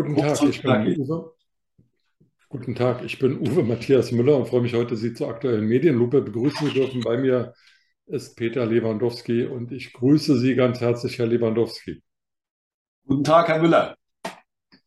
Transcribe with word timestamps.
Guten 0.00 0.16
Tag, 0.16 0.42
ich 0.44 0.62
bin 0.62 0.98
Uwe. 0.98 1.34
Guten 2.48 2.74
Tag, 2.74 3.04
ich 3.04 3.18
bin 3.18 3.38
Uwe 3.38 3.62
Matthias 3.62 4.12
Müller 4.12 4.34
und 4.38 4.48
freue 4.48 4.62
mich 4.62 4.72
heute, 4.72 4.96
Sie 4.96 5.12
zur 5.12 5.28
aktuellen 5.28 5.66
Medienlupe 5.66 6.22
begrüßen 6.22 6.68
zu 6.68 6.72
dürfen. 6.72 7.02
Bei 7.02 7.18
mir 7.18 7.52
ist 8.06 8.34
Peter 8.34 8.64
Lewandowski 8.64 9.44
und 9.44 9.72
ich 9.72 9.92
grüße 9.92 10.38
Sie 10.38 10.54
ganz 10.54 10.80
herzlich, 10.80 11.18
Herr 11.18 11.26
Lewandowski. 11.26 12.02
Guten 13.04 13.24
Tag, 13.24 13.48
Herr 13.48 13.60
Müller. 13.60 13.94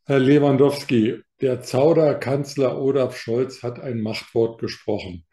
Herr 0.06 0.18
Lewandowski, 0.18 1.22
der 1.42 1.62
Zauderkanzler 1.62 2.82
Olaf 2.82 3.16
Scholz 3.16 3.62
hat 3.62 3.80
ein 3.80 4.02
Machtwort 4.02 4.60
gesprochen. 4.60 5.28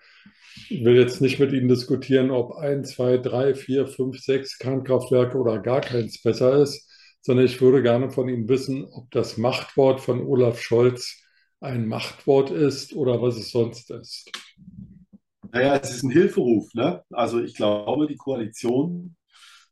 Ich 0.69 0.85
will 0.85 0.97
jetzt 0.97 1.23
nicht 1.23 1.41
mit 1.41 1.55
Ihnen 1.55 1.69
diskutieren, 1.69 2.31
ob 2.31 2.53
ein, 2.53 2.85
zwei, 2.85 3.17
drei, 3.17 3.55
vier, 3.55 3.87
fünf, 3.87 4.19
sechs 4.19 4.59
Kernkraftwerke 4.59 5.39
oder 5.39 5.59
gar 5.59 5.81
keins 5.81 6.21
besser 6.21 6.61
ist, 6.61 6.90
sondern 7.23 7.47
ich 7.47 7.61
würde 7.61 7.83
gerne 7.83 8.11
von 8.11 8.29
Ihnen 8.29 8.49
wissen, 8.49 8.85
ob 8.93 9.11
das 9.11 9.37
Machtwort 9.37 10.01
von 10.01 10.25
Olaf 10.27 10.61
Scholz 10.61 11.23
ein 11.61 11.87
Machtwort 11.87 12.51
ist 12.51 12.95
oder 12.95 13.21
was 13.21 13.37
es 13.37 13.51
sonst 13.51 13.91
ist. 13.91 14.31
Naja, 15.53 15.77
es 15.77 15.91
ist 15.91 16.03
ein 16.05 16.11
Hilferuf. 16.11 16.73
Ne? 16.75 17.03
Also 17.11 17.41
ich 17.41 17.55
glaube, 17.55 18.07
die 18.07 18.17
Koalition 18.17 19.17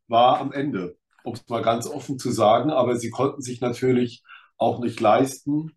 war 0.06 0.40
am 0.40 0.52
Ende, 0.52 0.96
um 1.24 1.34
es 1.34 1.48
mal 1.48 1.62
ganz 1.62 1.86
offen 1.86 2.18
zu 2.18 2.30
sagen, 2.30 2.70
aber 2.70 2.96
sie 2.96 3.10
konnten 3.10 3.42
sich 3.42 3.60
natürlich 3.60 4.22
auch 4.56 4.80
nicht 4.80 5.00
leisten, 5.00 5.76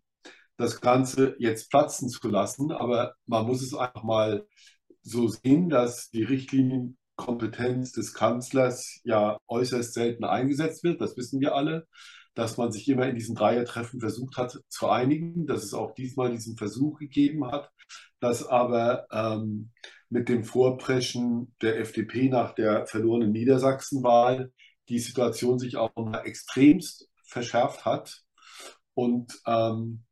das 0.56 0.80
Ganze 0.80 1.36
jetzt 1.38 1.70
platzen 1.70 2.08
zu 2.08 2.28
lassen. 2.28 2.72
Aber 2.72 3.14
man 3.26 3.46
muss 3.46 3.62
es 3.62 3.74
einfach 3.74 4.02
mal 4.02 4.46
so 5.02 5.28
sehen, 5.28 5.68
dass 5.68 6.10
die 6.10 6.24
Richtlinienkompetenz 7.22 7.92
des 7.92 8.14
Kanzlers 8.14 9.00
ja 9.04 9.38
äußerst 9.48 9.94
selten 9.94 10.24
eingesetzt 10.24 10.84
wird. 10.84 11.00
Das 11.00 11.16
wissen 11.16 11.40
wir 11.40 11.54
alle. 11.54 11.86
Dass 12.34 12.56
man 12.56 12.72
sich 12.72 12.88
immer 12.88 13.06
in 13.06 13.14
diesen 13.14 13.34
Dreiertreffen 13.34 14.00
versucht 14.00 14.38
hat 14.38 14.58
zu 14.68 14.88
einigen, 14.88 15.46
dass 15.46 15.64
es 15.64 15.74
auch 15.74 15.94
diesmal 15.94 16.30
diesen 16.30 16.56
Versuch 16.56 16.98
gegeben 16.98 17.46
hat, 17.46 17.70
dass 18.20 18.46
aber 18.46 19.06
ähm, 19.12 19.70
mit 20.08 20.30
dem 20.30 20.42
Vorpreschen 20.42 21.54
der 21.60 21.78
FDP 21.78 22.30
nach 22.30 22.54
der 22.54 22.86
verlorenen 22.86 23.32
Niedersachsenwahl 23.32 24.50
die 24.88 24.98
Situation 24.98 25.58
sich 25.58 25.76
auch 25.76 25.94
mal 25.94 26.24
extremst 26.24 27.10
verschärft 27.22 27.84
hat. 27.84 28.22
Und 28.94 29.38
ähm, 29.46 30.04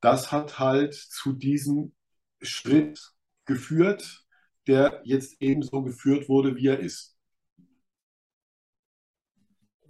das 0.00 0.30
hat 0.30 0.60
halt 0.60 0.94
zu 0.94 1.32
diesem 1.32 1.92
Schritt 2.40 3.00
geführt, 3.46 4.23
der 4.66 5.00
jetzt 5.04 5.36
ebenso 5.40 5.82
geführt 5.82 6.28
wurde, 6.28 6.56
wie 6.56 6.66
er 6.68 6.80
ist. 6.80 7.16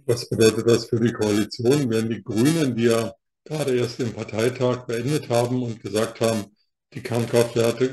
Was 0.05 0.29
bedeutet 0.29 0.67
das 0.67 0.85
für 0.85 0.99
die 0.99 1.13
Koalition? 1.13 1.89
Werden 1.89 2.11
die 2.11 2.23
Grünen, 2.23 2.75
die 2.75 2.83
ja 2.83 3.11
gerade 3.43 3.75
erst 3.75 3.97
den 3.99 4.13
Parteitag 4.13 4.85
beendet 4.85 5.29
haben 5.29 5.63
und 5.63 5.81
gesagt 5.81 6.21
haben, 6.21 6.45
die 6.93 7.01
Kernkraftwerke 7.01 7.89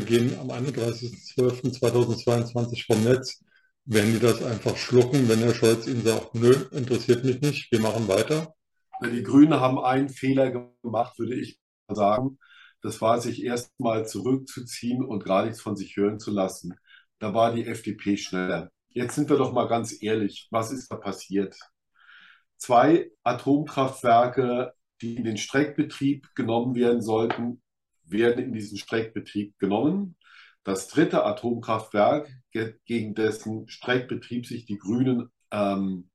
gehen 0.00 0.38
am 0.38 0.50
31.12.2022 0.50 2.86
vom 2.86 3.02
Netz, 3.04 3.42
werden 3.84 4.12
die 4.12 4.20
das 4.20 4.42
einfach 4.42 4.76
schlucken, 4.76 5.28
wenn 5.28 5.40
Herr 5.40 5.54
Scholz 5.54 5.86
ihnen 5.86 6.02
sagt, 6.02 6.34
nö, 6.34 6.54
interessiert 6.72 7.24
mich 7.24 7.40
nicht, 7.40 7.70
wir 7.70 7.80
machen 7.80 8.08
weiter? 8.08 8.54
Die 9.02 9.22
Grünen 9.22 9.60
haben 9.60 9.78
einen 9.78 10.08
Fehler 10.08 10.72
gemacht, 10.82 11.18
würde 11.18 11.34
ich 11.34 11.60
sagen. 11.88 12.38
Das 12.86 13.00
war, 13.00 13.20
sich 13.20 13.42
erstmal 13.42 14.06
zurückzuziehen 14.06 15.04
und 15.04 15.24
gar 15.24 15.44
nichts 15.44 15.60
von 15.60 15.74
sich 15.74 15.96
hören 15.96 16.20
zu 16.20 16.30
lassen. 16.30 16.76
Da 17.18 17.34
war 17.34 17.52
die 17.52 17.66
FDP 17.66 18.16
schneller. 18.16 18.70
Jetzt 18.90 19.16
sind 19.16 19.28
wir 19.28 19.36
doch 19.36 19.52
mal 19.52 19.66
ganz 19.66 20.00
ehrlich, 20.04 20.46
was 20.52 20.70
ist 20.70 20.92
da 20.92 20.94
passiert? 20.94 21.58
Zwei 22.58 23.10
Atomkraftwerke, 23.24 24.72
die 25.02 25.16
in 25.16 25.24
den 25.24 25.36
Streckbetrieb 25.36 26.32
genommen 26.36 26.76
werden 26.76 27.02
sollten, 27.02 27.60
werden 28.04 28.44
in 28.44 28.52
diesen 28.52 28.78
Streckbetrieb 28.78 29.58
genommen. 29.58 30.16
Das 30.62 30.86
dritte 30.86 31.24
Atomkraftwerk, 31.24 32.30
gegen 32.52 33.16
dessen 33.16 33.66
Streckbetrieb 33.68 34.46
sich 34.46 34.64
die 34.64 34.78
Grünen 34.78 35.32
ähm, 35.50 36.08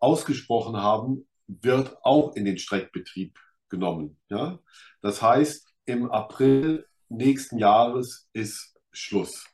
ausgesprochen 0.00 0.78
haben, 0.78 1.28
wird 1.46 1.96
auch 2.02 2.34
in 2.34 2.44
den 2.44 2.58
Streckbetrieb 2.58 3.38
genommen. 3.68 4.20
Ja? 4.28 4.58
Das 5.00 5.22
heißt, 5.22 5.71
im 5.86 6.10
April 6.10 6.86
nächsten 7.08 7.58
Jahres 7.58 8.28
ist 8.32 8.74
Schluss. 8.92 9.46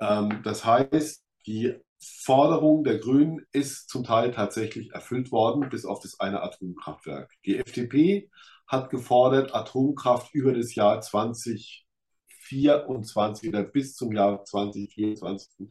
Ähm, 0.00 0.40
das 0.44 0.64
heißt, 0.64 1.22
die 1.46 1.74
Forderung 2.00 2.84
der 2.84 2.98
Grünen 2.98 3.44
ist 3.52 3.88
zum 3.88 4.04
Teil 4.04 4.30
tatsächlich 4.30 4.92
erfüllt 4.92 5.32
worden, 5.32 5.68
bis 5.68 5.84
auf 5.84 5.98
das 6.00 6.20
eine 6.20 6.42
Atomkraftwerk. 6.42 7.32
Die 7.44 7.58
FDP 7.58 8.30
hat 8.66 8.90
gefordert, 8.90 9.54
Atomkraft 9.54 10.34
über 10.34 10.52
das 10.52 10.74
Jahr 10.74 11.00
2024 11.00 13.48
oder 13.48 13.64
bis 13.64 13.96
zum 13.96 14.12
Jahr 14.12 14.44
2024 14.44 15.70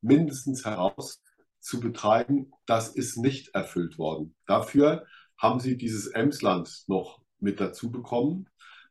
mindestens 0.00 0.64
heraus 0.64 1.20
zu 1.60 1.80
betreiben. 1.80 2.52
Das 2.64 2.88
ist 2.88 3.18
nicht 3.18 3.54
erfüllt 3.54 3.98
worden. 3.98 4.34
Dafür 4.46 5.04
haben 5.36 5.60
sie 5.60 5.76
dieses 5.76 6.06
Emsland 6.06 6.84
noch 6.86 7.20
mit 7.38 7.60
dazu 7.60 7.90
bekommen, 7.90 8.48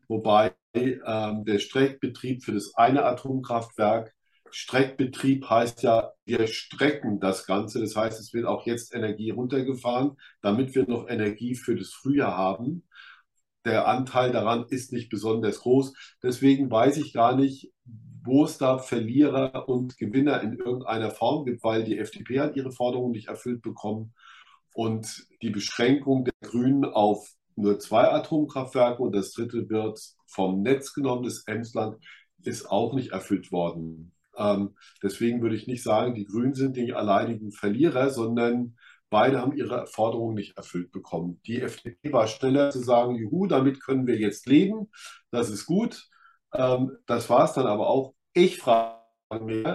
wobei 0.08 0.54
ähm, 0.74 1.46
der 1.46 1.60
Streckbetrieb 1.60 2.44
für 2.44 2.54
das 2.54 2.74
eine 2.76 3.04
Atomkraftwerk 3.06 4.14
Streckbetrieb 4.52 5.50
heißt 5.50 5.84
ja, 5.84 6.14
wir 6.24 6.48
strecken 6.48 7.20
das 7.20 7.46
Ganze. 7.46 7.82
Das 7.82 7.96
heißt, 7.96 8.22
es 8.22 8.34
wird 8.34 8.46
auch 8.46 8.66
jetzt 8.66 8.96
Energie 8.96 9.32
runtergefahren, 9.32 10.16
damit 10.42 10.76
wir 10.76 10.88
noch 10.88 11.10
Energie 11.10 11.56
für 11.56 11.76
das 11.76 11.90
Frühjahr 11.90 12.38
haben 12.38 12.84
der 13.66 13.88
Anteil 13.88 14.32
daran 14.32 14.66
ist 14.70 14.94
nicht 14.94 15.10
besonders 15.10 15.60
groß. 15.60 15.94
Deswegen 16.24 16.70
weiß 16.70 16.98
ich 16.98 17.14
gar 17.14 17.36
nicht, 17.36 17.72
wo 18.24 18.46
es 18.46 18.58
da 18.58 18.78
Verlierer 18.78 19.68
und 19.68 19.98
Gewinner 19.98 20.42
in 20.42 20.54
irgendeiner 20.54 21.12
Form 21.12 21.46
gibt, 21.46 21.64
weil 21.64 21.84
die 21.84 21.98
FDP 21.98 22.40
hat 22.40 22.56
ihre 22.56 22.72
Forderungen 22.72 23.12
nicht 23.12 23.28
erfüllt 23.28 23.62
bekommen 23.62 24.14
und 24.74 25.28
die 25.42 25.50
Beschränkung 25.50 26.26
der 26.26 26.34
Grünen 26.42 26.86
auf 26.86 27.28
nur 27.56 27.80
zwei 27.80 28.12
Atomkraftwerke 28.12 29.02
und 29.02 29.16
das 29.16 29.32
dritte 29.32 29.70
wird 29.70 30.00
vom 30.28 30.62
Netz 30.62 30.94
genommen, 30.94 31.24
das 31.24 31.44
Emsland, 31.48 31.98
ist 32.44 32.70
auch 32.70 32.94
nicht 32.94 33.12
erfüllt 33.12 33.52
worden. 33.52 34.12
Ähm, 34.38 34.76
deswegen 35.02 35.42
würde 35.42 35.56
ich 35.56 35.68
nicht 35.68 35.84
sagen, 35.84 36.14
die 36.14 36.26
Grünen 36.26 36.54
sind 36.54 36.78
die 36.78 36.94
alleinigen 36.94 37.52
Verlierer, 37.52 38.10
sondern 38.10 38.76
Beide 39.10 39.40
haben 39.40 39.56
ihre 39.56 39.88
Forderungen 39.88 40.36
nicht 40.36 40.58
erfüllt 40.58 40.92
bekommen. 40.92 41.40
Die 41.46 41.62
FDP 41.62 42.12
war 42.12 42.28
schneller 42.28 42.72
zu 42.72 42.80
sagen, 42.80 43.16
juhu, 43.16 43.46
damit 43.46 43.82
können 43.82 44.08
wir 44.08 44.18
jetzt 44.18 44.48
leben, 44.48 44.90
das 45.32 45.50
ist 45.50 45.66
gut. 45.66 46.10
Ähm, 46.54 46.98
das 47.06 47.30
war 47.30 47.46
es 47.46 47.54
dann 47.54 47.68
aber 47.68 47.88
auch. 47.88 48.14
Ich 48.34 48.58
frage 48.58 49.00
mich, 49.42 49.66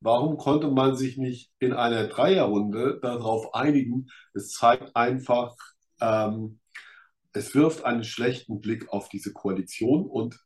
warum 0.00 0.36
konnte 0.38 0.68
man 0.68 0.96
sich 0.96 1.18
nicht 1.18 1.52
in 1.58 1.72
einer 1.74 2.08
Dreierrunde 2.08 2.98
darauf 3.00 3.54
einigen? 3.54 4.08
Es 4.34 4.50
zeigt 4.50 4.96
einfach, 4.96 5.54
ähm, 6.00 6.58
es 7.32 7.54
wirft 7.54 7.84
einen 7.84 8.04
schlechten 8.04 8.60
Blick 8.60 8.88
auf 8.88 9.08
diese 9.08 9.32
Koalition 9.32 10.06
und 10.06 10.38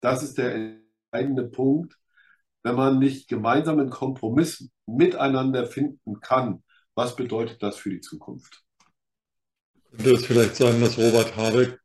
das 0.00 0.22
ist 0.22 0.38
der 0.38 0.54
entscheidende 0.54 1.48
Punkt. 1.48 1.96
Wenn 2.62 2.76
man 2.76 2.98
nicht 2.98 3.28
gemeinsam 3.28 3.78
einen 3.78 3.90
Kompromiss 3.90 4.68
miteinander 4.86 5.66
finden 5.66 6.20
kann, 6.20 6.62
was 6.94 7.14
bedeutet 7.16 7.62
das 7.62 7.76
für 7.76 7.90
die 7.90 8.00
Zukunft? 8.00 8.64
Könnte 9.90 10.12
es 10.12 10.26
vielleicht 10.26 10.56
sein, 10.56 10.80
dass 10.80 10.98
Robert 10.98 11.36
Habeck 11.36 11.78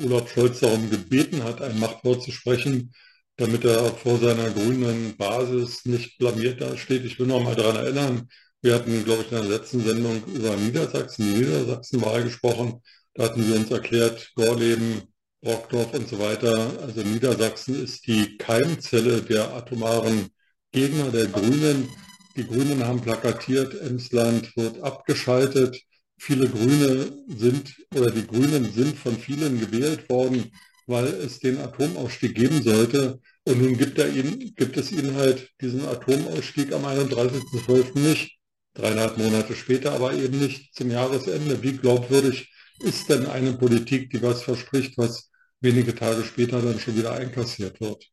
Olaf 0.00 0.30
Scholz 0.30 0.60
darum 0.60 0.90
gebeten 0.90 1.44
hat, 1.44 1.60
ein 1.62 1.78
Machtwort 1.78 2.22
zu 2.22 2.32
sprechen, 2.32 2.92
damit 3.36 3.64
er 3.64 3.84
vor 3.92 4.18
seiner 4.18 4.50
grünen 4.50 5.16
Basis 5.16 5.84
nicht 5.84 6.18
blamiert 6.18 6.60
dasteht? 6.60 7.04
Ich 7.04 7.18
will 7.18 7.26
noch 7.26 7.42
mal 7.42 7.54
daran 7.54 7.76
erinnern, 7.76 8.28
wir 8.62 8.76
hatten, 8.76 9.04
glaube 9.04 9.22
ich, 9.22 9.32
in 9.32 9.38
der 9.38 9.58
letzten 9.58 9.80
Sendung 9.80 10.24
über 10.26 10.56
Niedersachsen, 10.56 11.24
die 11.24 11.40
Niedersachsenwahl 11.40 12.22
gesprochen. 12.22 12.80
Da 13.14 13.24
hatten 13.24 13.42
Sie 13.42 13.52
uns 13.52 13.70
erklärt, 13.70 14.32
Gorleben, 14.36 15.02
Brockdorf 15.42 15.92
und 15.92 16.08
so 16.08 16.18
weiter. 16.18 16.70
Also 16.80 17.02
Niedersachsen 17.02 17.82
ist 17.82 18.06
die 18.06 18.38
Keimzelle 18.38 19.20
der 19.22 19.52
atomaren 19.54 20.30
Gegner 20.70 21.10
der 21.10 21.26
Grünen. 21.26 21.88
Die 22.36 22.46
Grünen 22.46 22.86
haben 22.86 23.02
plakatiert, 23.02 23.78
Emsland 23.82 24.56
wird 24.56 24.80
abgeschaltet. 24.82 25.82
Viele 26.16 26.48
Grüne 26.48 27.12
sind 27.28 27.74
oder 27.94 28.10
die 28.10 28.26
Grünen 28.26 28.72
sind 28.72 28.96
von 28.96 29.18
vielen 29.18 29.60
gewählt 29.60 30.08
worden, 30.08 30.50
weil 30.86 31.06
es 31.06 31.40
den 31.40 31.58
Atomausstieg 31.58 32.34
geben 32.34 32.62
sollte. 32.62 33.20
Und 33.44 33.60
nun 33.60 33.76
gibt, 33.76 33.98
er 33.98 34.08
ihnen, 34.08 34.54
gibt 34.54 34.76
es 34.76 34.92
ihnen 34.92 35.16
halt 35.16 35.50
diesen 35.60 35.84
Atomausstieg 35.86 36.72
am 36.72 36.86
31.12. 36.86 37.98
nicht. 37.98 38.38
Dreieinhalb 38.74 39.18
Monate 39.18 39.54
später, 39.54 39.92
aber 39.92 40.14
eben 40.14 40.38
nicht 40.38 40.74
zum 40.74 40.90
Jahresende. 40.90 41.62
Wie 41.62 41.76
glaubwürdig 41.76 42.50
ist 42.82 43.08
denn 43.08 43.26
eine 43.26 43.52
Politik, 43.52 44.10
die 44.10 44.22
was 44.22 44.42
verspricht, 44.42 44.98
was 44.98 45.30
wenige 45.60 45.94
Tage 45.94 46.22
später 46.24 46.60
dann 46.60 46.78
schon 46.78 46.96
wieder 46.96 47.12
einkassiert 47.12 47.80
wird? 47.80 48.10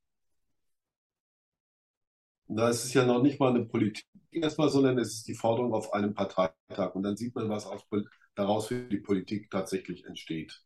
Na, 2.48 2.70
es 2.70 2.86
ist 2.86 2.94
ja 2.94 3.06
noch 3.06 3.22
nicht 3.22 3.40
mal 3.40 3.50
eine 3.50 3.66
Politik 3.66 4.06
erstmal, 4.32 4.70
sondern 4.70 4.98
es 4.98 5.14
ist 5.14 5.28
die 5.28 5.36
Forderung 5.36 5.74
auf 5.74 5.94
einem 5.94 6.14
Parteitag. 6.14 6.96
Und 6.96 7.04
dann 7.04 7.18
sieht 7.18 7.36
man, 7.36 7.50
was 7.50 7.66
aus, 7.66 7.84
daraus 8.36 8.68
für 8.68 8.88
die 8.88 8.98
Politik 8.98 9.50
tatsächlich 9.52 10.06
entsteht. 10.06 10.62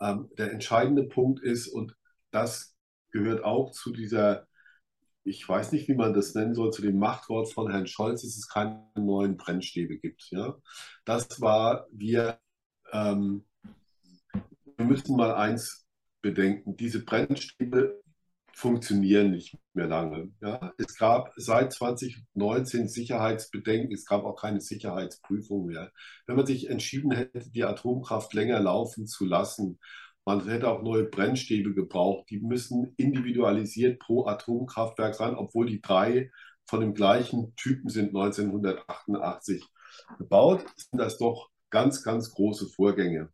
Ähm, 0.00 0.30
der 0.38 0.52
entscheidende 0.52 1.04
Punkt 1.04 1.42
ist, 1.42 1.68
und 1.68 1.94
das 2.30 2.76
gehört 3.10 3.44
auch 3.44 3.70
zu 3.70 3.92
dieser, 3.92 4.46
ich 5.24 5.48
weiß 5.48 5.72
nicht, 5.72 5.88
wie 5.88 5.94
man 5.94 6.14
das 6.14 6.34
nennen 6.34 6.54
soll, 6.54 6.72
zu 6.72 6.82
dem 6.82 6.98
Machtwort 6.98 7.52
von 7.52 7.70
Herrn 7.70 7.86
Scholz, 7.86 8.22
dass 8.22 8.36
es 8.36 8.48
keine 8.48 8.88
neuen 8.96 9.36
Brennstäbe 9.36 9.98
gibt. 9.98 10.28
Ja? 10.30 10.56
Das 11.04 11.40
war, 11.40 11.86
wir, 11.92 12.40
ähm, 12.92 13.44
wir 14.76 14.86
müssen 14.86 15.16
mal 15.16 15.34
eins 15.34 15.86
bedenken, 16.22 16.76
diese 16.76 17.04
Brennstäbe 17.04 18.00
funktionieren 18.52 19.30
nicht 19.30 19.56
mehr 19.72 19.86
lange. 19.86 20.32
Ja? 20.40 20.72
Es 20.78 20.96
gab 20.96 21.32
seit 21.36 21.72
2019 21.72 22.88
Sicherheitsbedenken, 22.88 23.92
es 23.92 24.04
gab 24.04 24.24
auch 24.24 24.34
keine 24.34 24.60
Sicherheitsprüfung 24.60 25.66
mehr. 25.66 25.92
Wenn 26.26 26.36
man 26.36 26.46
sich 26.46 26.68
entschieden 26.68 27.12
hätte, 27.12 27.50
die 27.50 27.64
Atomkraft 27.64 28.34
länger 28.34 28.58
laufen 28.60 29.06
zu 29.06 29.24
lassen, 29.24 29.78
man 30.24 30.46
hätte 30.46 30.68
auch 30.68 30.82
neue 30.82 31.04
Brennstäbe 31.04 31.72
gebraucht. 31.72 32.28
Die 32.30 32.40
müssen 32.40 32.92
individualisiert 32.96 33.98
pro 34.00 34.26
Atomkraftwerk 34.26 35.14
sein, 35.14 35.36
obwohl 35.36 35.66
die 35.66 35.80
drei 35.80 36.30
von 36.66 36.80
dem 36.80 36.94
gleichen 36.94 37.54
Typen 37.56 37.88
sind 37.88 38.08
1988 38.08 39.64
gebaut, 40.18 40.66
sind 40.76 40.98
das 40.98 41.16
doch 41.16 41.48
ganz, 41.70 42.02
ganz 42.02 42.32
große 42.32 42.66
Vorgänge. 42.68 43.30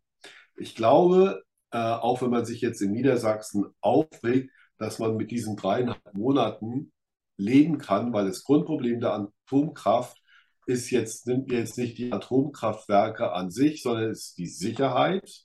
Ich 0.56 0.74
glaube, 0.74 1.42
äh, 1.70 1.78
auch 1.78 2.22
wenn 2.22 2.30
man 2.30 2.44
sich 2.44 2.60
jetzt 2.60 2.80
in 2.80 2.92
Niedersachsen 2.92 3.66
aufregt, 3.80 4.50
dass 4.78 4.98
man 4.98 5.16
mit 5.16 5.30
diesen 5.30 5.56
dreieinhalb 5.56 6.14
Monaten 6.14 6.92
leben 7.36 7.78
kann, 7.78 8.12
weil 8.12 8.26
das 8.26 8.44
Grundproblem 8.44 9.00
der 9.00 9.30
Atomkraft 9.46 10.18
ist 10.66 10.90
jetzt, 10.90 11.24
sind 11.24 11.50
jetzt 11.50 11.76
nicht 11.78 11.98
die 11.98 12.12
Atomkraftwerke 12.12 13.32
an 13.32 13.50
sich, 13.50 13.82
sondern 13.82 14.10
es 14.10 14.28
ist 14.28 14.38
die 14.38 14.46
Sicherheit 14.46 15.44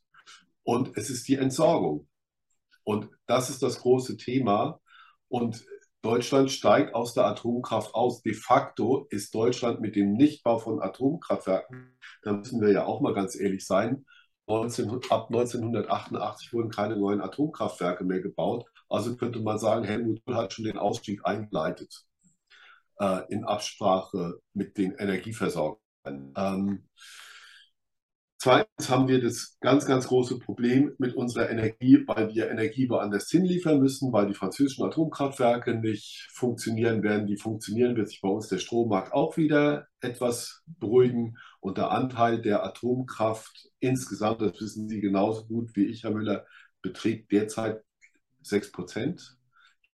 und 0.63 0.97
es 0.97 1.09
ist 1.09 1.27
die 1.27 1.35
Entsorgung. 1.35 2.07
Und 2.83 3.09
das 3.25 3.49
ist 3.49 3.61
das 3.61 3.79
große 3.79 4.17
Thema. 4.17 4.79
Und 5.27 5.65
Deutschland 6.01 6.49
steigt 6.51 6.95
aus 6.95 7.13
der 7.13 7.25
Atomkraft 7.25 7.93
aus. 7.93 8.21
De 8.21 8.33
facto 8.33 9.07
ist 9.09 9.35
Deutschland 9.35 9.81
mit 9.81 9.95
dem 9.95 10.13
Nichtbau 10.13 10.57
von 10.57 10.81
Atomkraftwerken, 10.81 11.97
da 12.23 12.33
müssen 12.33 12.61
wir 12.61 12.71
ja 12.71 12.85
auch 12.85 13.01
mal 13.01 13.13
ganz 13.13 13.35
ehrlich 13.39 13.65
sein, 13.65 14.05
19, 14.49 14.89
ab 15.09 15.27
1988 15.29 16.53
wurden 16.53 16.71
keine 16.71 16.97
neuen 16.97 17.21
Atomkraftwerke 17.21 18.03
mehr 18.03 18.19
gebaut. 18.19 18.65
Also 18.89 19.15
könnte 19.15 19.41
man 19.41 19.59
sagen, 19.59 19.85
Helmut 19.85 20.25
Kohl 20.25 20.35
hat 20.35 20.53
schon 20.53 20.65
den 20.65 20.79
Ausstieg 20.79 21.23
eingeleitet 21.23 22.03
äh, 22.99 23.21
in 23.29 23.45
Absprache 23.45 24.39
mit 24.53 24.77
den 24.77 24.93
Energieversorgern. 24.93 25.79
Ähm, 26.05 26.87
Zweitens 28.41 28.89
haben 28.89 29.09
wir 29.09 29.21
das 29.21 29.57
ganz, 29.59 29.85
ganz 29.85 30.07
große 30.07 30.39
Problem 30.39 30.93
mit 30.97 31.13
unserer 31.13 31.49
Energie, 31.49 32.05
weil 32.07 32.33
wir 32.33 32.49
Energie 32.49 32.89
woanders 32.89 33.29
hinliefern 33.29 33.81
müssen, 33.81 34.13
weil 34.13 34.27
die 34.27 34.33
französischen 34.33 34.85
Atomkraftwerke 34.85 35.75
nicht 35.75 36.29
funktionieren 36.31 37.03
werden. 37.03 37.27
Die 37.27 37.35
funktionieren, 37.35 37.97
wird 37.97 38.07
sich 38.07 38.21
bei 38.21 38.29
uns 38.29 38.47
der 38.47 38.59
Strommarkt 38.59 39.11
auch 39.11 39.35
wieder 39.35 39.87
etwas 39.99 40.63
beruhigen. 40.67 41.37
Und 41.59 41.77
der 41.77 41.91
Anteil 41.91 42.41
der 42.41 42.63
Atomkraft 42.63 43.67
insgesamt, 43.79 44.39
das 44.39 44.53
wissen 44.61 44.87
Sie 44.87 45.01
genauso 45.01 45.45
gut 45.45 45.75
wie 45.75 45.87
ich, 45.87 46.05
Herr 46.05 46.11
Müller, 46.11 46.45
beträgt 46.81 47.33
derzeit 47.33 47.83
6 48.43 48.71
Prozent. 48.71 49.37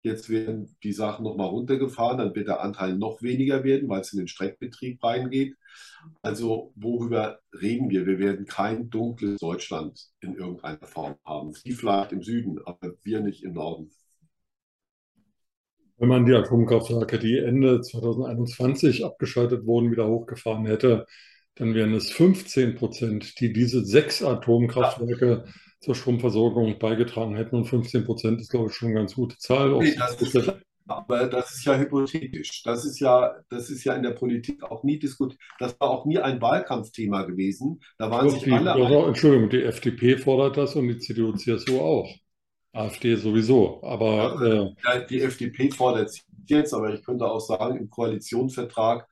Jetzt 0.02 0.30
werden 0.30 0.76
die 0.82 0.94
Sachen 0.94 1.26
nochmal 1.26 1.50
runtergefahren, 1.50 2.20
dann 2.20 2.36
wird 2.36 2.48
der 2.48 2.62
Anteil 2.62 2.96
noch 2.96 3.22
weniger 3.22 3.66
werden, 3.66 3.90
weil 3.90 4.00
es 4.00 4.14
in 4.14 4.20
den 4.20 4.30
Streckbetrieb 4.30 5.04
reingeht. 5.04 5.58
Also 6.22 6.72
worüber 6.76 7.40
reden 7.60 7.90
wir? 7.90 8.06
Wir 8.06 8.18
werden 8.18 8.46
kein 8.46 8.90
dunkles 8.90 9.40
Deutschland 9.40 10.08
in 10.22 10.36
irgendeiner 10.36 10.88
Form 10.88 11.16
haben. 11.26 11.52
Sie 11.52 11.74
vielleicht 11.74 12.14
im 12.14 12.24
Süden, 12.24 12.60
aber 12.66 12.94
wir 13.04 13.20
nicht 13.20 13.44
im 13.44 13.54
Norden. 13.54 13.92
Wenn 15.98 16.08
man 16.08 16.26
die 16.26 16.34
Atomkraftwerke, 16.34 17.20
die 17.20 17.38
Ende 17.38 17.82
2021 17.82 19.04
abgeschaltet 19.04 19.66
wurden, 19.66 19.92
wieder 19.92 20.08
hochgefahren 20.08 20.66
hätte, 20.66 21.08
dann 21.56 21.74
wären 21.74 21.94
es 21.94 22.10
15 22.10 22.76
Prozent, 22.76 23.38
die 23.42 23.52
diese 23.52 23.84
sechs 23.84 24.24
Atomkraftwerke 24.24 25.44
ja 25.46 25.54
zur 25.80 25.96
Stromversorgung 25.96 26.78
beigetragen 26.80 27.36
hätten. 27.36 27.56
Und 27.56 27.66
15 27.66 28.06
Prozent 28.06 28.42
ist, 28.42 28.50
glaube 28.50 28.70
ich, 28.70 28.76
schon 28.76 28.90
eine 28.90 29.00
ganz 29.00 29.16
gute 29.16 29.38
Zahl. 29.38 29.72
Nee, 29.78 29.96
das 29.96 30.22
ist, 30.22 30.54
aber 30.88 31.28
das 31.28 31.52
ist 31.52 31.66
ja 31.66 31.78
hypothetisch. 31.78 32.64
Das 32.64 32.84
ist 32.84 33.00
ja, 33.00 33.36
das 33.50 33.70
ist 33.70 33.84
ja 33.84 33.94
in 33.94 34.04
der 34.04 34.12
Politik 34.12 34.64
auch 34.64 34.84
nie 34.84 34.98
diskutiert. 34.98 35.40
Das 35.60 35.80
war 35.80 35.90
auch 35.90 36.06
nie 36.06 36.18
ein 36.18 36.42
Wahlkampfthema 36.42 37.24
gewesen. 37.24 37.80
Da 37.98 38.10
waren 38.10 38.30
sich 38.30 38.44
die, 38.44 38.52
alle. 38.52 38.74
Also, 38.74 39.06
Entschuldigung, 39.06 39.50
die 39.50 39.64
FDP 39.64 40.18
fordert 40.18 40.58
das 40.58 40.76
und 40.76 40.88
die 40.88 40.98
CDU, 40.98 41.34
CSU 41.34 41.80
auch. 41.80 42.10
AfD 42.72 43.16
sowieso. 43.16 43.82
Aber 43.84 44.74
ja, 44.84 44.94
äh, 44.94 45.08
die 45.08 45.22
FDP 45.22 45.72
fordert 45.72 46.10
es 46.10 46.24
jetzt, 46.48 46.74
aber 46.74 46.94
ich 46.94 47.04
könnte 47.04 47.26
auch 47.26 47.40
sagen, 47.40 47.78
im 47.78 47.90
Koalitionsvertrag 47.90 49.08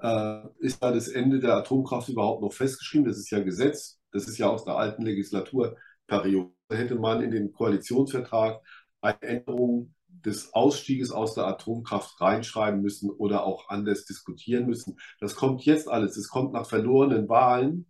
äh, 0.00 0.40
ist 0.60 0.82
da 0.82 0.92
das 0.92 1.08
Ende 1.08 1.38
der 1.38 1.56
Atomkraft 1.56 2.08
überhaupt 2.08 2.42
noch 2.42 2.52
festgeschrieben. 2.52 3.06
Das 3.06 3.18
ist 3.18 3.30
ja 3.30 3.40
Gesetz. 3.40 3.98
Das 4.12 4.28
ist 4.28 4.38
ja 4.38 4.48
aus 4.48 4.64
der 4.64 4.76
alten 4.76 5.02
Legislatur 5.02 5.76
Periode 6.06 6.52
hätte 6.70 6.96
man 6.96 7.22
in 7.22 7.30
den 7.30 7.52
Koalitionsvertrag 7.52 8.60
eine 9.00 9.22
Änderung 9.22 9.94
des 10.08 10.52
Ausstieges 10.54 11.10
aus 11.10 11.34
der 11.34 11.46
Atomkraft 11.46 12.20
reinschreiben 12.20 12.80
müssen 12.80 13.10
oder 13.10 13.44
auch 13.44 13.68
anders 13.68 14.04
diskutieren 14.04 14.66
müssen. 14.66 14.98
Das 15.20 15.34
kommt 15.34 15.64
jetzt 15.64 15.88
alles. 15.88 16.16
Es 16.16 16.28
kommt 16.28 16.52
nach 16.52 16.66
verlorenen 16.66 17.28
Wahlen. 17.28 17.86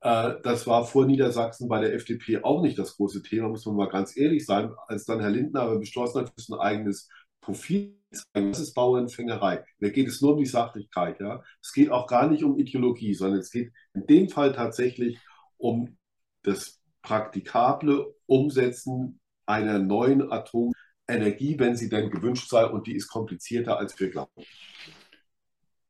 Äh, 0.00 0.34
das 0.42 0.66
war 0.66 0.84
vor 0.84 1.06
Niedersachsen 1.06 1.68
bei 1.68 1.80
der 1.80 1.94
FDP 1.94 2.42
auch 2.42 2.62
nicht 2.62 2.78
das 2.78 2.96
große 2.96 3.22
Thema, 3.22 3.48
muss 3.48 3.66
man 3.66 3.76
mal 3.76 3.88
ganz 3.88 4.16
ehrlich 4.16 4.44
sein. 4.46 4.72
Als 4.88 5.04
dann 5.04 5.20
Herr 5.20 5.30
Lindner 5.30 5.62
aber 5.62 5.78
beschlossen 5.78 6.22
hat, 6.22 6.32
ein 6.36 6.58
eigenes 6.58 7.08
Profil 7.40 8.00
das 8.32 8.58
ist 8.58 8.74
Bauernfängerei. 8.74 9.64
Da 9.78 9.88
geht 9.88 10.08
es 10.08 10.20
nur 10.20 10.32
um 10.32 10.38
die 10.38 10.46
Sachlichkeit. 10.46 11.20
Ja? 11.20 11.42
Es 11.62 11.72
geht 11.72 11.90
auch 11.90 12.06
gar 12.06 12.28
nicht 12.28 12.42
um 12.42 12.58
Ideologie, 12.58 13.14
sondern 13.14 13.40
es 13.40 13.50
geht 13.50 13.72
in 13.94 14.06
dem 14.06 14.28
Fall 14.28 14.52
tatsächlich 14.52 15.18
um 15.56 15.96
das 16.42 16.79
praktikable 17.02 18.14
Umsetzen 18.26 19.20
einer 19.46 19.78
neuen 19.78 20.30
Atomenergie, 20.30 21.58
wenn 21.58 21.76
sie 21.76 21.88
denn 21.88 22.10
gewünscht 22.10 22.48
sei, 22.48 22.64
und 22.66 22.86
die 22.86 22.94
ist 22.94 23.08
komplizierter, 23.08 23.78
als 23.78 23.98
wir 23.98 24.10
glauben. 24.10 24.44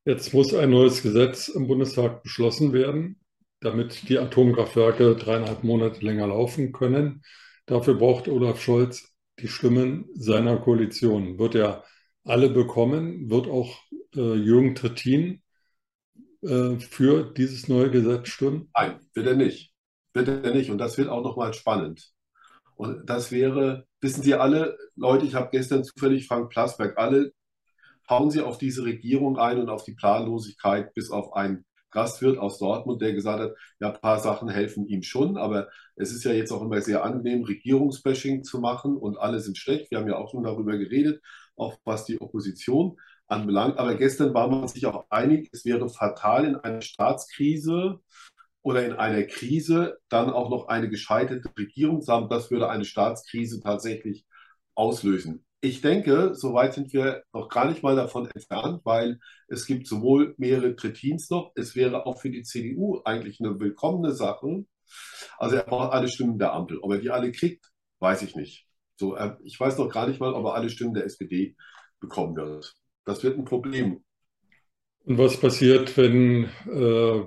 Jetzt 0.04 0.32
muss 0.32 0.54
ein 0.54 0.70
neues 0.70 1.02
Gesetz 1.02 1.49
im 1.49 1.66
Bundestag 1.66 2.23
beschlossen 2.23 2.73
werden, 2.73 3.20
damit 3.61 4.08
die 4.08 4.18
Atomkraftwerke 4.18 5.14
dreieinhalb 5.16 5.62
Monate 5.62 6.04
länger 6.04 6.28
laufen 6.28 6.73
können. 6.73 7.23
Dafür 7.66 7.94
braucht 7.94 8.26
Olaf 8.26 8.61
Scholz 8.62 9.14
die 9.38 9.49
Stimmen 9.49 10.08
seiner 10.14 10.56
Koalition. 10.56 11.38
Wird 11.38 11.54
er 11.54 11.85
alle 12.25 12.49
bekommen? 12.49 13.30
Wird 13.30 13.46
auch 13.46 13.78
äh, 14.14 14.35
Jürgen 14.35 14.75
Trittin 14.75 15.42
äh, 16.42 16.78
für 16.78 17.32
dieses 17.35 17.68
neue 17.68 17.90
Gesetz 17.90 18.28
stimmen? 18.28 18.70
Nein, 18.75 18.99
wird 19.12 19.26
er 19.26 19.37
nicht 19.37 19.70
wird 20.14 20.29
er 20.29 20.55
nicht. 20.55 20.71
Und 20.71 20.79
das 20.79 20.99
wird 20.99 21.09
auch 21.09 21.23
nochmal 21.23 21.55
spannend. 21.55 22.11
Und 22.76 23.09
das 23.11 23.31
wäre, 23.31 23.87
wissen 24.00 24.23
Sie 24.23 24.35
alle, 24.35 24.76
Leute, 24.97 25.26
ich 25.26 25.35
habe 25.35 25.50
gestern 25.52 25.85
zufällig 25.85 26.26
Frank 26.26 26.50
Plasberg, 26.50 26.97
alle 26.99 27.33
hauen 28.09 28.31
Sie 28.31 28.40
auf 28.40 28.59
diese 28.59 28.85
Regierung 28.85 29.38
ein 29.38 29.59
und 29.59 29.69
auf 29.69 29.85
die 29.85 29.95
Planlosigkeit, 29.95 30.95
bis 30.95 31.11
auf 31.11 31.35
einen 31.35 31.64
Gastwirt 31.90 32.38
aus 32.38 32.59
Dortmund, 32.59 33.02
der 33.02 33.12
gesagt 33.12 33.40
hat, 33.40 33.55
ja, 33.81 33.93
ein 33.93 34.00
paar 34.00 34.19
Sachen 34.21 34.49
helfen 34.49 34.87
ihm 34.87 35.02
schon, 35.02 35.37
aber 35.37 35.69
es 35.97 36.12
ist 36.12 36.25
ja 36.25 36.33
jetzt 36.33 36.52
auch 36.52 36.62
immer 36.62 36.81
sehr 36.81 37.05
angenehm, 37.05 37.45
Regierungsbashing 37.45 38.45
zu 38.45 38.61
machen 38.61 38.97
und 38.97 39.19
alle 39.19 39.40
sind 39.40 39.59
schlecht. 39.59 39.90
Wir 39.90 39.99
haben 39.99 40.09
ja 40.09 40.17
auch 40.17 40.31
schon 40.31 40.45
darüber 40.45 40.79
geredet, 40.79 41.21
auch 41.57 41.79
was 41.85 42.05
die 42.05 42.21
Opposition 42.21 42.97
anbelangt. 43.26 43.79
Aber 43.79 43.95
gestern 43.97 44.35
war 44.35 44.49
man 44.49 44.69
sich 44.69 44.87
auch 44.87 45.07
einig, 45.11 45.50
es 45.52 45.64
wäre 45.64 45.88
fatal 45.88 46.45
in 46.45 46.57
einer 46.57 46.81
Staatskrise 46.81 48.00
oder 48.62 48.85
in 48.85 48.93
einer 48.93 49.23
Krise 49.25 49.99
dann 50.09 50.31
auch 50.31 50.50
noch 50.50 50.69
eine 50.69 50.88
gescheiterte 50.88 51.50
Regierung 51.59 52.05
haben, 52.07 52.29
das 52.29 52.50
würde 52.50 52.69
eine 52.69 52.85
Staatskrise 52.85 53.61
tatsächlich 53.61 54.26
auslösen. 54.75 55.45
Ich 55.62 55.83
denke, 55.83 56.35
soweit 56.35 56.73
sind 56.75 56.93
wir 56.93 57.23
noch 57.33 57.49
gar 57.49 57.69
nicht 57.69 57.83
mal 57.83 57.95
davon 57.95 58.31
entfernt, 58.31 58.81
weil 58.85 59.19
es 59.49 59.67
gibt 59.67 59.87
sowohl 59.87 60.35
mehrere 60.38 60.75
Kretins 60.75 61.29
noch, 61.29 61.52
es 61.55 61.76
wäre 61.76 62.07
auch 62.07 62.21
für 62.21 62.31
die 62.31 62.43
CDU 62.43 63.00
eigentlich 63.05 63.40
eine 63.40 63.61
willkommene 63.61 64.12
Sache. 64.12 64.64
Also 65.38 65.57
er 65.57 65.64
braucht 65.64 65.93
alle 65.93 66.09
Stimmen 66.09 66.38
der 66.38 66.55
Ampel. 66.55 66.79
Ob 66.79 66.93
er 66.93 66.99
die 66.99 67.11
alle 67.11 67.31
kriegt, 67.31 67.71
weiß 67.99 68.23
ich 68.23 68.37
nicht. 68.37 68.67
So, 68.97 69.17
ich 69.45 69.59
weiß 69.59 69.79
noch 69.79 69.90
gar 69.90 70.07
nicht 70.07 70.21
mal, 70.21 70.33
ob 70.33 70.45
er 70.47 70.55
alle 70.55 70.71
Stimmen 70.71 70.95
der 70.95 71.05
SPD 71.05 71.57
bekommen 72.00 72.37
wird. 72.37 72.75
Das 73.05 73.23
wird 73.23 73.38
ein 73.38 73.45
Problem. 73.45 74.02
Und 75.05 75.19
was 75.19 75.38
passiert, 75.38 75.97
wenn 75.97 76.45
äh, 76.71 77.25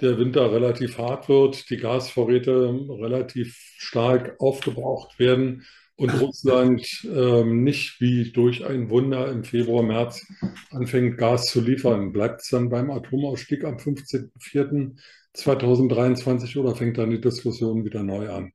der 0.00 0.18
Winter 0.18 0.52
relativ 0.52 0.98
hart 0.98 1.28
wird, 1.28 1.70
die 1.70 1.78
Gasvorräte 1.78 2.68
relativ 2.88 3.56
stark 3.78 4.36
aufgebraucht 4.40 5.18
werden 5.18 5.64
und 5.96 6.20
Russland 6.20 6.86
ähm, 7.04 7.64
nicht 7.64 8.00
wie 8.00 8.30
durch 8.30 8.64
ein 8.66 8.90
Wunder 8.90 9.30
im 9.30 9.44
Februar, 9.44 9.82
März 9.82 10.26
anfängt, 10.70 11.16
Gas 11.16 11.46
zu 11.46 11.62
liefern, 11.62 12.12
bleibt 12.12 12.42
es 12.42 12.50
dann 12.50 12.68
beim 12.68 12.90
Atomausstieg 12.90 13.64
am 13.64 13.76
15.04.2023 13.76 16.60
oder 16.60 16.76
fängt 16.76 16.98
dann 16.98 17.08
die 17.10 17.20
Diskussion 17.20 17.86
wieder 17.86 18.02
neu 18.02 18.30
an? 18.30 18.52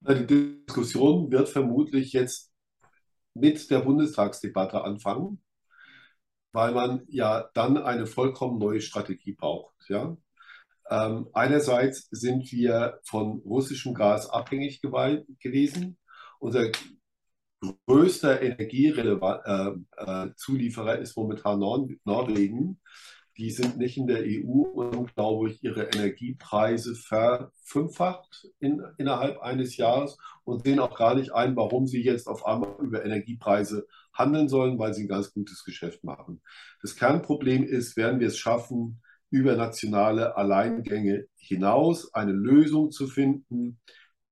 Die 0.00 0.64
Diskussion 0.66 1.30
wird 1.30 1.48
vermutlich 1.48 2.12
jetzt 2.12 2.50
mit 3.34 3.70
der 3.70 3.78
Bundestagsdebatte 3.80 4.82
anfangen, 4.82 5.40
weil 6.52 6.72
man 6.72 7.02
ja 7.08 7.48
dann 7.54 7.78
eine 7.78 8.06
vollkommen 8.06 8.58
neue 8.58 8.80
Strategie 8.80 9.32
braucht. 9.32 9.74
Ja? 9.88 10.16
Ähm, 10.90 11.28
einerseits 11.32 12.08
sind 12.10 12.52
wir 12.52 13.00
von 13.04 13.40
russischem 13.44 13.94
Gas 13.94 14.28
abhängig 14.28 14.82
gewesen. 14.82 15.96
Unser 16.38 16.70
größter 17.86 18.42
Energiezulieferer 18.42 20.94
äh, 20.94 20.98
äh, 20.98 21.02
ist 21.02 21.16
momentan 21.16 21.58
Nord 21.58 21.90
Norwegen. 22.04 22.80
Die 23.36 23.50
sind 23.50 23.78
nicht 23.78 23.96
in 23.96 24.06
der 24.06 24.22
EU 24.22 24.80
und, 24.80 25.12
glaube 25.14 25.50
ich, 25.50 25.64
ihre 25.64 25.86
Energiepreise 25.86 26.94
verfünffacht 26.94 28.46
in, 28.60 28.80
innerhalb 28.96 29.40
eines 29.40 29.76
Jahres 29.76 30.16
und 30.44 30.64
sehen 30.64 30.78
auch 30.78 30.96
gar 30.96 31.16
nicht 31.16 31.32
ein, 31.32 31.56
warum 31.56 31.88
sie 31.88 32.02
jetzt 32.02 32.28
auf 32.28 32.46
einmal 32.46 32.76
über 32.80 33.04
Energiepreise 33.04 33.88
handeln 34.12 34.48
sollen, 34.48 34.78
weil 34.78 34.94
sie 34.94 35.02
ein 35.04 35.08
ganz 35.08 35.32
gutes 35.32 35.64
Geschäft 35.64 36.04
machen. 36.04 36.42
Das 36.80 36.94
Kernproblem 36.94 37.64
ist, 37.64 37.96
werden 37.96 38.20
wir 38.20 38.28
es 38.28 38.38
schaffen, 38.38 39.02
über 39.34 39.56
nationale 39.56 40.36
Alleingänge 40.36 41.26
hinaus 41.36 42.14
eine 42.14 42.30
Lösung 42.30 42.92
zu 42.92 43.08
finden, 43.08 43.80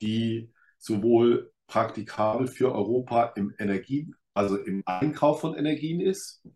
die 0.00 0.52
sowohl 0.78 1.50
praktikabel 1.66 2.46
für 2.46 2.72
Europa 2.72 3.32
im 3.34 3.52
Energie, 3.58 4.14
also 4.32 4.56
im 4.56 4.84
Einkauf 4.86 5.40
von 5.40 5.56
Energien 5.56 6.00
ist, 6.00 6.46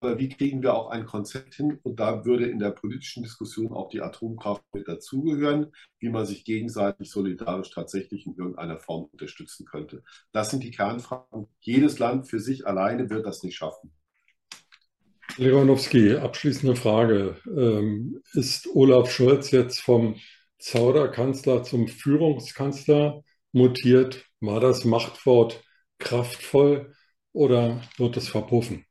aber 0.00 0.18
wie 0.18 0.28
kriegen 0.28 0.60
wir 0.62 0.74
auch 0.74 0.90
ein 0.90 1.06
Konzept 1.06 1.54
hin? 1.54 1.78
Und 1.84 2.00
da 2.00 2.24
würde 2.24 2.46
in 2.46 2.58
der 2.58 2.70
politischen 2.70 3.22
Diskussion 3.22 3.72
auch 3.72 3.88
die 3.88 4.00
Atomkraft 4.00 4.62
mit 4.72 4.88
dazugehören, 4.88 5.72
wie 6.00 6.08
man 6.08 6.26
sich 6.26 6.44
gegenseitig 6.44 7.10
solidarisch 7.10 7.70
tatsächlich 7.70 8.26
in 8.26 8.34
irgendeiner 8.34 8.80
Form 8.80 9.04
unterstützen 9.12 9.66
könnte. 9.66 10.02
Das 10.32 10.50
sind 10.50 10.64
die 10.64 10.72
Kernfragen. 10.72 11.46
Jedes 11.60 11.98
Land 12.00 12.28
für 12.28 12.40
sich 12.40 12.66
alleine 12.66 13.08
wird 13.08 13.24
das 13.24 13.44
nicht 13.44 13.56
schaffen. 13.56 13.92
Lewandowski, 15.38 16.16
abschließende 16.16 16.74
Frage. 16.74 17.36
Ähm, 17.46 18.20
ist 18.32 18.66
Olaf 18.74 19.12
Scholz 19.12 19.52
jetzt 19.52 19.80
vom 19.80 20.16
Zauderkanzler 20.58 21.62
zum 21.62 21.86
Führungskanzler 21.86 23.22
mutiert? 23.52 24.26
War 24.40 24.58
das 24.58 24.84
Machtwort 24.84 25.62
kraftvoll 25.98 26.92
oder 27.32 27.80
wird 27.98 28.16
es 28.16 28.28
verpuffen? 28.28 28.84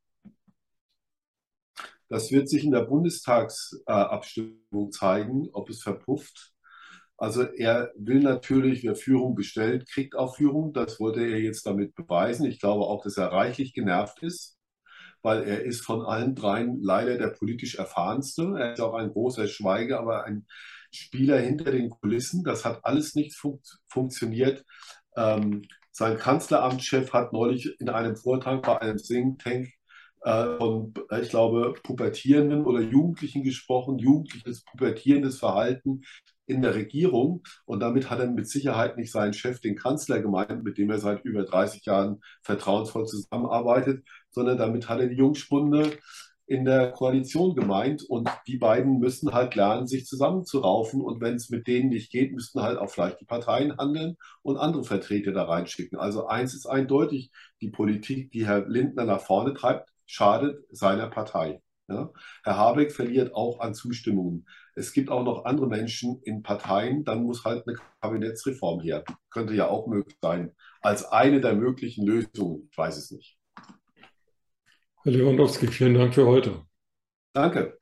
Das 2.07 2.31
wird 2.31 2.47
sich 2.47 2.63
in 2.63 2.71
der 2.71 2.85
Bundestagsabstimmung 2.85 4.91
zeigen, 4.91 5.49
ob 5.51 5.69
es 5.69 5.83
verpufft. 5.83 6.53
Also 7.17 7.43
er 7.43 7.91
will 7.97 8.19
natürlich, 8.19 8.83
wer 8.83 8.95
Führung 8.95 9.35
bestellt, 9.35 9.89
kriegt 9.89 10.15
auch 10.15 10.37
Führung. 10.37 10.71
Das 10.71 11.01
wollte 11.01 11.19
er 11.21 11.41
jetzt 11.41 11.65
damit 11.65 11.95
beweisen. 11.95 12.45
Ich 12.45 12.61
glaube 12.61 12.85
auch, 12.85 13.03
dass 13.03 13.17
er 13.17 13.33
reichlich 13.33 13.73
genervt 13.73 14.23
ist, 14.23 14.56
weil 15.21 15.43
er 15.43 15.63
ist 15.63 15.83
von 15.85 16.01
allen 16.01 16.35
dreien 16.35 16.79
leider 16.81 17.17
der 17.17 17.29
politisch 17.29 17.75
erfahrenste. 17.75 18.55
Er 18.57 18.73
ist 18.73 18.81
auch 18.81 18.93
ein 18.93 19.11
großer 19.11 19.47
Schweiger, 19.47 19.99
aber 19.99 20.25
ein 20.25 20.45
Spieler 20.91 21.39
hinter 21.39 21.71
den 21.71 21.89
Kulissen. 21.89 22.43
Das 22.43 22.65
hat 22.65 22.83
alles 22.83 23.15
nicht 23.15 23.35
fun 23.35 23.59
funktioniert. 23.87 24.63
Ähm, 25.15 25.63
sein 25.91 26.17
Kanzleramtschef 26.17 27.11
hat 27.13 27.33
neulich 27.33 27.79
in 27.79 27.89
einem 27.89 28.15
Vortrag 28.15 28.61
bei 28.61 28.79
einem 28.79 28.97
Think 28.97 29.39
Tank 29.39 29.69
äh, 30.21 30.57
von, 30.57 30.93
äh, 31.09 31.21
ich 31.21 31.29
glaube, 31.29 31.73
Pubertierenden 31.83 32.65
oder 32.65 32.81
Jugendlichen 32.81 33.43
gesprochen, 33.43 33.97
jugendliches 33.97 34.63
pubertierendes 34.65 35.39
Verhalten 35.39 36.01
in 36.47 36.61
der 36.61 36.73
Regierung. 36.73 37.43
Und 37.65 37.81
damit 37.81 38.09
hat 38.09 38.19
er 38.19 38.27
mit 38.27 38.49
Sicherheit 38.49 38.97
nicht 38.97 39.11
seinen 39.11 39.33
Chef, 39.33 39.59
den 39.59 39.75
Kanzler, 39.75 40.21
gemeint, 40.21 40.63
mit 40.63 40.77
dem 40.77 40.89
er 40.89 40.99
seit 40.99 41.23
über 41.25 41.43
30 41.43 41.85
Jahren 41.85 42.21
vertrauensvoll 42.41 43.05
zusammenarbeitet, 43.05 44.03
sondern 44.31 44.57
damit 44.57 44.89
hat 44.89 44.99
er 44.99 45.07
die 45.07 45.17
Jungspunde 45.17 45.91
in 46.47 46.63
der 46.63 46.91
Koalition 46.91 47.55
gemeint. 47.55 48.03
Und 48.03 48.29
die 48.47 48.57
beiden 48.57 48.99
müssen 48.99 49.33
halt 49.33 49.55
lernen, 49.55 49.85
sich 49.85 50.05
zusammenzuraufen. 50.05 51.01
Und 51.01 51.21
wenn 51.21 51.35
es 51.35 51.49
mit 51.49 51.67
denen 51.67 51.89
nicht 51.89 52.11
geht, 52.11 52.31
müssten 52.33 52.61
halt 52.61 52.77
auch 52.77 52.89
vielleicht 52.89 53.19
die 53.19 53.25
Parteien 53.25 53.77
handeln 53.77 54.17
und 54.41 54.57
andere 54.57 54.83
Vertreter 54.85 55.33
da 55.33 55.43
reinschicken. 55.43 55.99
Also 55.99 56.27
eins 56.27 56.53
ist 56.55 56.65
eindeutig, 56.65 57.31
die 57.61 57.69
Politik, 57.69 58.31
die 58.31 58.47
Herr 58.47 58.67
Lindner 58.67 59.03
nach 59.05 59.21
vorne 59.21 59.53
treibt, 59.53 59.89
schadet 60.05 60.63
seiner 60.71 61.07
Partei. 61.09 61.61
Ja? 61.87 62.11
Herr 62.43 62.57
Habeck 62.57 62.91
verliert 62.91 63.33
auch 63.33 63.59
an 63.59 63.73
Zustimmungen. 63.73 64.45
Es 64.75 64.93
gibt 64.93 65.09
auch 65.09 65.23
noch 65.23 65.45
andere 65.45 65.67
Menschen 65.67 66.21
in 66.23 66.43
Parteien, 66.43 67.03
dann 67.03 67.23
muss 67.23 67.45
halt 67.45 67.67
eine 67.67 67.77
Kabinettsreform 68.01 68.81
her. 68.81 69.03
Könnte 69.29 69.53
ja 69.53 69.67
auch 69.67 69.87
möglich 69.87 70.17
sein, 70.21 70.53
als 70.81 71.05
eine 71.05 71.41
der 71.41 71.55
möglichen 71.55 72.05
Lösungen. 72.05 72.67
Ich 72.71 72.77
weiß 72.77 72.97
es 72.97 73.11
nicht. 73.11 73.37
Herr 75.03 75.11
Lewandowski, 75.11 75.67
vielen 75.67 75.93
Dank 75.93 76.13
für 76.13 76.25
heute. 76.25 76.61
Danke. 77.33 77.77